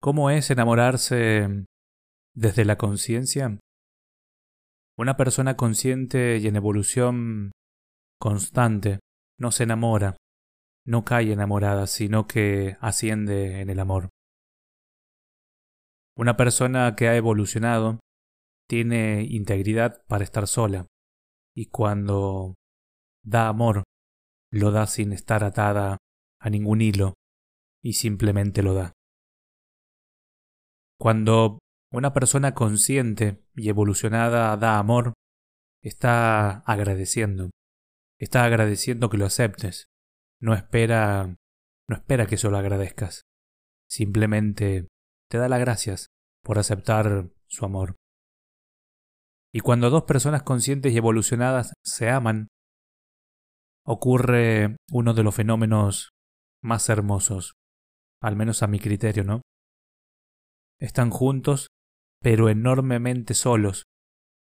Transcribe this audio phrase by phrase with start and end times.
[0.00, 1.66] ¿Cómo es enamorarse
[2.32, 3.58] desde la conciencia?
[4.96, 7.50] Una persona consciente y en evolución
[8.20, 9.00] constante
[9.40, 10.16] no se enamora,
[10.86, 14.10] no cae enamorada, sino que asciende en el amor.
[16.16, 17.98] Una persona que ha evolucionado
[18.68, 20.86] tiene integridad para estar sola
[21.56, 22.54] y cuando
[23.24, 23.82] da amor,
[24.52, 25.98] lo da sin estar atada
[26.40, 27.14] a ningún hilo
[27.82, 28.92] y simplemente lo da.
[30.98, 31.58] Cuando
[31.92, 35.14] una persona consciente y evolucionada da amor,
[35.82, 37.50] está agradeciendo.
[38.18, 39.86] Está agradeciendo que lo aceptes.
[40.40, 41.36] No espera
[41.88, 43.22] no espera que solo agradezcas.
[43.88, 44.88] Simplemente
[45.30, 46.08] te da las gracias
[46.44, 47.96] por aceptar su amor.
[49.52, 52.48] Y cuando dos personas conscientes y evolucionadas se aman,
[53.86, 56.10] ocurre uno de los fenómenos
[56.62, 57.54] más hermosos,
[58.22, 59.40] al menos a mi criterio, ¿no?
[60.80, 61.68] Están juntos,
[62.20, 63.84] pero enormemente solos,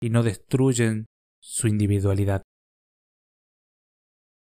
[0.00, 1.06] y no destruyen
[1.40, 2.42] su individualidad.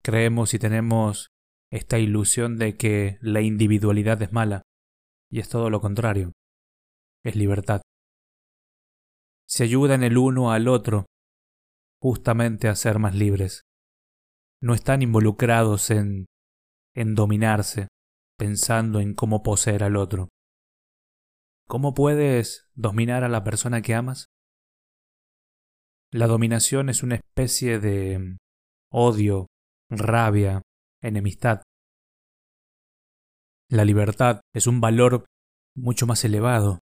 [0.02, 1.30] Creemos y tenemos
[1.72, 4.64] esta ilusión de que la individualidad es mala,
[5.32, 6.32] y es todo lo contrario,
[7.24, 7.82] es libertad.
[9.48, 11.06] Se ayudan el uno al otro
[12.02, 13.64] justamente a ser más libres.
[14.62, 16.26] No están involucrados en
[16.96, 17.88] en dominarse,
[18.38, 20.30] pensando en cómo poseer al otro.
[21.70, 24.26] ¿Cómo puedes dominar a la persona que amas?
[26.12, 28.40] La dominación es una especie de
[28.92, 29.46] odio,
[29.88, 30.64] rabia,
[31.04, 31.62] enemistad.
[33.70, 35.26] La libertad es un valor
[35.76, 36.80] mucho más elevado.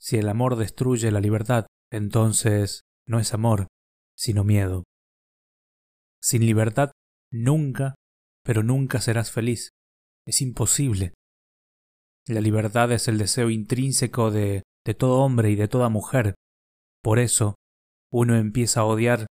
[0.00, 3.66] Si el amor destruye la libertad, entonces no es amor,
[4.16, 4.84] sino miedo.
[6.22, 6.92] Sin libertad
[7.30, 7.94] nunca,
[8.42, 9.68] pero nunca serás feliz.
[10.26, 11.12] Es imposible.
[12.28, 16.34] La libertad es el deseo intrínseco de, de todo hombre y de toda mujer.
[17.02, 17.54] Por eso,
[18.12, 19.26] uno empieza a odiar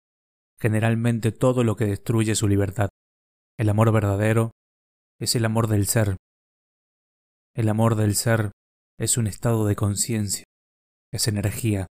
[0.59, 2.89] generalmente todo lo que destruye su libertad.
[3.59, 4.53] El amor verdadero
[5.21, 6.17] es el amor del ser.
[7.55, 8.53] El amor del ser
[8.99, 10.45] es un estado de conciencia,
[11.13, 11.87] es energía.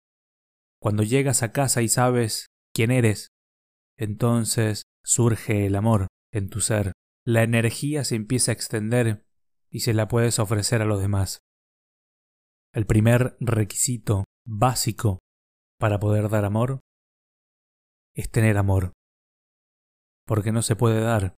[0.83, 3.29] Cuando llegas a casa y sabes quién eres,
[3.99, 6.93] entonces surge el amor en tu ser.
[7.27, 9.23] La energía se empieza a extender
[9.71, 11.41] y se la puedes ofrecer a los demás.
[12.75, 15.21] El primer requisito básico
[15.79, 16.81] para poder dar amor
[18.15, 18.93] es tener amor.
[20.27, 21.35] Porque no se puede dar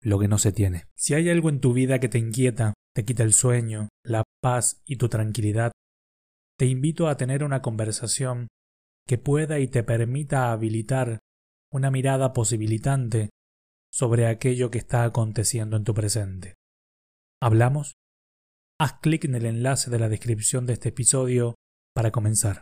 [0.00, 0.84] lo que no se tiene.
[0.96, 4.82] Si hay algo en tu vida que te inquieta, te quita el sueño, la paz
[4.84, 5.72] y tu tranquilidad,
[6.58, 8.48] te invito a tener una conversación
[9.06, 11.20] que pueda y te permita habilitar
[11.72, 13.30] una mirada posibilitante
[13.92, 16.54] sobre aquello que está aconteciendo en tu presente.
[17.44, 17.96] ¿Hablamos?
[18.80, 21.56] Haz clic en el enlace de la descripción de este episodio
[21.92, 22.60] para comenzar.